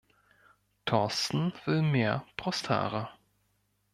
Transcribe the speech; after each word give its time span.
Thorsten 0.87 1.53
will 1.67 1.83
mehr 1.83 2.25
Brusthaare. 2.35 3.11